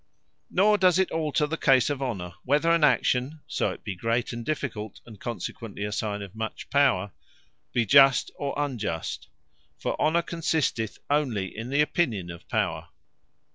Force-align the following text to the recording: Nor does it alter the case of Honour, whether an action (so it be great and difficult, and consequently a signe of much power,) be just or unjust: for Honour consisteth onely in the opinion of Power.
Nor 0.49 0.79
does 0.79 0.97
it 0.97 1.11
alter 1.11 1.45
the 1.45 1.57
case 1.57 1.87
of 1.91 2.01
Honour, 2.01 2.33
whether 2.43 2.71
an 2.71 2.83
action 2.83 3.41
(so 3.45 3.69
it 3.69 3.83
be 3.83 3.93
great 3.95 4.33
and 4.33 4.43
difficult, 4.43 4.99
and 5.05 5.19
consequently 5.19 5.83
a 5.83 5.91
signe 5.91 6.23
of 6.23 6.33
much 6.35 6.71
power,) 6.71 7.11
be 7.71 7.85
just 7.85 8.31
or 8.35 8.55
unjust: 8.57 9.27
for 9.77 9.95
Honour 10.01 10.23
consisteth 10.23 10.97
onely 11.07 11.55
in 11.55 11.69
the 11.69 11.81
opinion 11.81 12.31
of 12.31 12.49
Power. 12.49 12.87